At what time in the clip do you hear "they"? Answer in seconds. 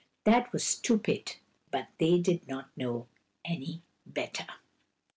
1.99-2.17